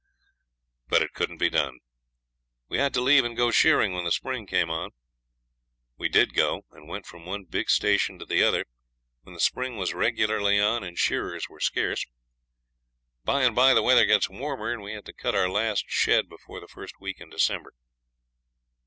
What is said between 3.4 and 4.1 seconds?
shearing when